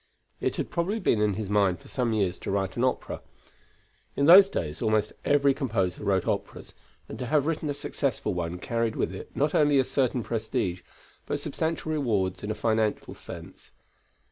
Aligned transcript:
It 0.39 0.55
had 0.55 0.71
probably 0.71 0.99
been 0.99 1.21
in 1.21 1.35
his 1.35 1.47
mind 1.47 1.79
for 1.79 1.87
some 1.87 2.11
years 2.11 2.39
to 2.39 2.49
write 2.49 2.75
an 2.75 2.83
opera. 2.83 3.21
In 4.15 4.25
those 4.25 4.49
days 4.49 4.81
almost 4.81 5.13
every 5.23 5.53
composer 5.53 6.03
wrote 6.03 6.27
operas, 6.27 6.73
and 7.07 7.19
to 7.19 7.27
have 7.27 7.45
written 7.45 7.69
a 7.69 7.75
successful 7.75 8.33
one 8.33 8.57
carried 8.57 8.95
with 8.95 9.13
it, 9.13 9.29
not 9.35 9.53
only 9.53 9.77
a 9.77 9.83
certain 9.85 10.23
prestige, 10.23 10.81
but 11.27 11.39
substantial 11.39 11.91
rewards 11.91 12.41
in 12.43 12.49
a 12.49 12.55
financial 12.55 13.13
sense. 13.13 13.73